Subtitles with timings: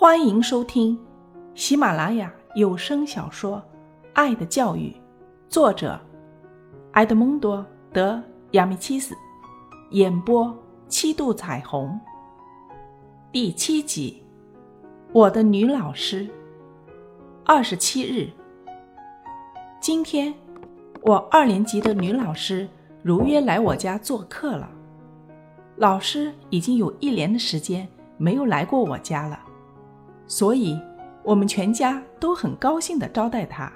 [0.00, 0.98] 欢迎收听
[1.54, 3.58] 喜马拉雅有声小说
[4.14, 4.88] 《爱的教育》，
[5.46, 6.00] 作者
[6.92, 7.58] 埃德蒙多·
[7.92, 8.18] 德
[8.52, 9.14] 亚米契斯，
[9.90, 10.56] 演播
[10.88, 12.00] 七度彩虹。
[13.30, 14.22] 第七集，
[15.12, 16.26] 我的女老师。
[17.44, 18.30] 二十七日，
[19.82, 20.32] 今天
[21.02, 22.66] 我二年级的女老师
[23.02, 24.66] 如约来我家做客了。
[25.76, 27.86] 老师已经有一年的时间
[28.16, 29.38] 没有来过我家了。
[30.30, 30.80] 所以，
[31.24, 33.70] 我们全家都很高兴地招待他。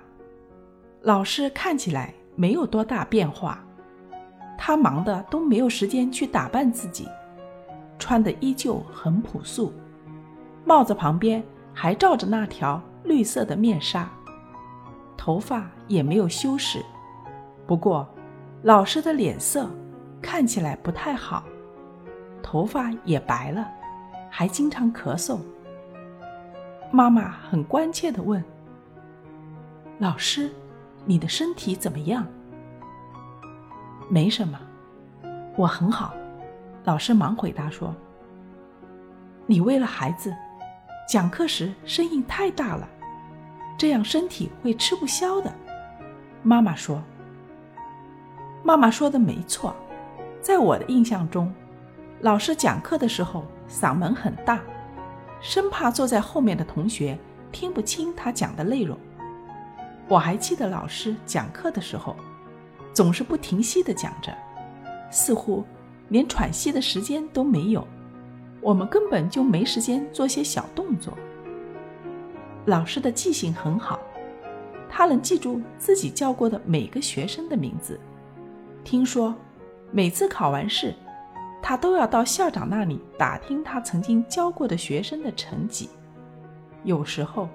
[1.03, 3.59] 老师看起来没有多大变化，
[4.57, 7.09] 他忙的都没有时间去打扮自己，
[7.98, 9.73] 穿的依旧很朴素，
[10.65, 14.09] 帽子旁边还罩着那条绿色的面纱，
[15.17, 16.81] 头发也没有修饰。
[17.67, 18.09] 不过，
[18.62, 19.69] 老师的脸色
[20.23, 21.43] 看起来不太好，
[22.41, 23.69] 头发也白了，
[24.31, 25.41] 还经常咳嗽。
[26.95, 28.43] 妈妈很关切地问
[29.98, 30.55] ：“老师，
[31.05, 32.25] 你的身体怎么样
[34.09, 34.56] ？”“没什么，
[35.56, 36.15] 我很好。”
[36.87, 37.92] 老师忙回答说
[39.45, 40.33] ：“你为了孩子，
[41.09, 42.89] 讲课时声音太大了，
[43.77, 45.53] 这样身体会吃不消的。”
[46.45, 47.03] 妈妈说
[48.62, 49.75] ：“妈妈说的没错，
[50.41, 51.53] 在我的印象中，
[52.20, 54.61] 老师讲课的时候嗓门很大。”
[55.45, 57.19] 生怕坐在后面的同学
[57.53, 58.98] 听不清他讲的内容。
[60.09, 62.17] 我还记得老师讲课的时候，
[62.95, 64.34] 总是不停息地讲着，
[65.11, 65.62] 似乎
[66.09, 67.87] 连喘息的时间都没有。
[68.62, 71.12] 我们根本就没时间做些小动作。
[72.65, 74.00] 老师的记性很好，
[74.89, 78.00] 他能记住自己教过的每个学生的名字。
[78.83, 79.34] 听说
[79.92, 80.95] 每次考完试。
[81.67, 85.89] 他都要到校长那里打听他曾经教过的学生的成绩，
[86.83, 87.48] 有时候，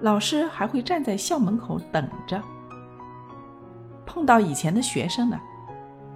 [0.00, 2.40] 老师还会站在校门口等着。
[4.06, 5.42] 碰到以前的学生了，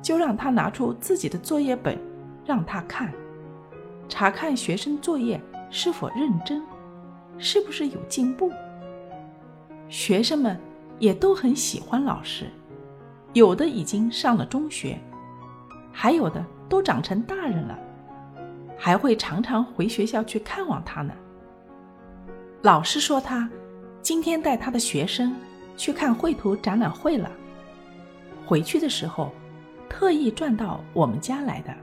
[0.00, 1.98] 就让他拿出自己的作业本，
[2.44, 3.12] 让他看，
[4.08, 6.62] 查看学生作业是否认真，
[7.38, 8.52] 是不是有进步。
[9.88, 10.56] 学生们
[11.00, 12.48] 也都很喜欢老师，
[13.32, 14.96] 有的已经上了中学，
[15.90, 16.46] 还有的。
[16.68, 17.78] 都长成大人了，
[18.76, 21.12] 还会常常回学校去看望他呢。
[22.62, 23.48] 老师说他
[24.02, 25.34] 今天带他的学生
[25.76, 27.30] 去看绘图展览会了，
[28.44, 29.30] 回去的时候
[29.88, 31.74] 特意转到我们家来的。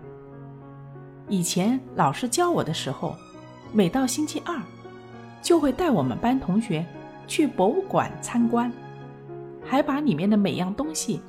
[1.30, 3.16] 以前老师教我的时候，
[3.72, 4.60] 每到星期二
[5.42, 6.86] 就会带我们班同学
[7.28, 8.72] 去博物馆参观，
[9.64, 11.22] 还把里面的每样东西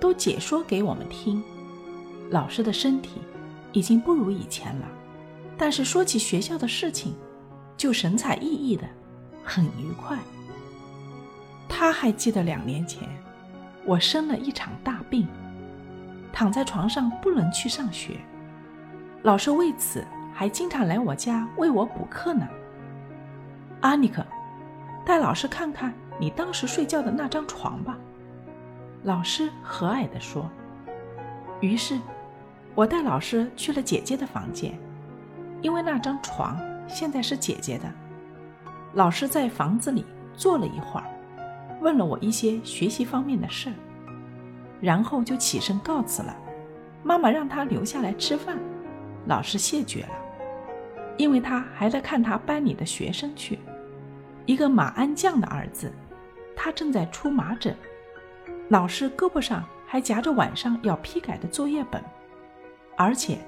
[0.00, 1.42] 都解说给我们听。
[2.30, 3.20] 老师的身体
[3.72, 4.86] 已经不如以前了，
[5.56, 7.14] 但是说起学校的事情，
[7.76, 8.84] 就神采奕奕的，
[9.44, 10.18] 很愉快。
[11.68, 13.08] 他还记得两年前，
[13.84, 15.28] 我生了一场大病，
[16.32, 18.16] 躺在床上不能去上学，
[19.22, 20.04] 老师为此
[20.34, 22.48] 还经常来我家为我补课呢。
[23.82, 24.26] 阿尼克，
[25.04, 27.96] 带老师看看你当时睡觉的那张床吧。
[29.04, 30.50] 老师和蔼地说。
[31.60, 31.96] 于是。
[32.76, 34.78] 我带老师去了姐姐的房间，
[35.62, 37.90] 因为那张床现在是姐姐的。
[38.92, 40.04] 老师在房子里
[40.36, 41.06] 坐了一会儿，
[41.80, 43.72] 问了我一些学习方面的事，
[44.78, 46.36] 然后就起身告辞了。
[47.02, 48.58] 妈妈让他留下来吃饭，
[49.24, 50.10] 老师谢绝了，
[51.16, 53.58] 因为他还在看他班里的学生去。
[54.44, 55.90] 一个马鞍匠的儿子，
[56.54, 57.74] 他正在出麻疹，
[58.68, 62.04] 老师胳膊上还夹着晚上要批改的作业本。
[62.96, 63.38] 而且，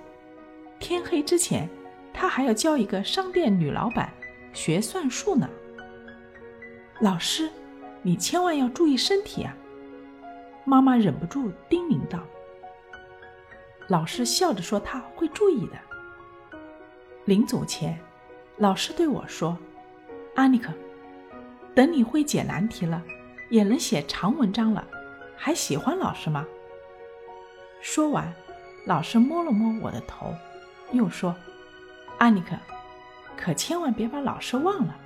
[0.78, 1.68] 天黑之前，
[2.12, 4.12] 他还要教一个商店女老板
[4.52, 5.48] 学算术呢。
[7.00, 7.48] 老师，
[8.02, 9.56] 你千万要注意身体啊！
[10.64, 12.20] 妈妈忍不住叮咛道。
[13.86, 15.78] 老师笑着说：“他会注意的。”
[17.24, 17.98] 临走前，
[18.58, 19.56] 老师对我说
[20.36, 20.70] ：“阿尼克，
[21.74, 23.02] 等你会解难题了，
[23.48, 24.86] 也能写长文章了，
[25.38, 26.46] 还喜欢老师吗？”
[27.80, 28.30] 说完。
[28.88, 30.34] 老师摸了摸我的头，
[30.92, 31.36] 又说
[32.16, 32.56] ：“安妮克，
[33.36, 34.96] 可千万别把老师忘了。”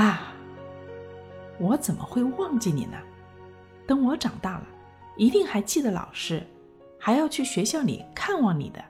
[0.00, 0.32] 啊，
[1.58, 2.96] 我怎么会忘记你呢？
[3.84, 4.66] 等我长大了，
[5.16, 6.46] 一定还记得老师，
[7.00, 8.80] 还要去学校里看望你的。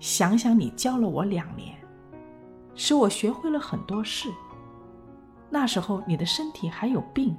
[0.00, 1.78] 想想你教了我两年，
[2.74, 4.28] 使我学会了很多事。
[5.48, 7.38] 那时候你的身体还有病，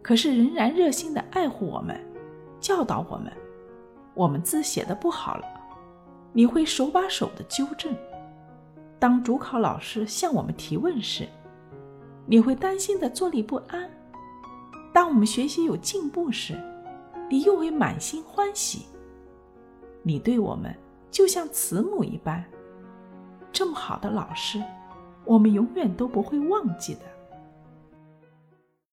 [0.00, 2.02] 可是仍然热心的爱护我们。
[2.60, 3.32] 教导我们，
[4.14, 5.44] 我们字写的不好了，
[6.32, 7.94] 你会手把手的纠正，
[8.98, 11.28] 当主考老师向我们提问时，
[12.26, 13.88] 你会担心的坐立不安；
[14.92, 16.60] 当我们学习有进步时，
[17.30, 18.86] 你又会满心欢喜。
[20.02, 20.74] 你对我们
[21.10, 22.44] 就像慈母一般，
[23.52, 24.62] 这么好的老师，
[25.24, 27.00] 我们永远都不会忘记的。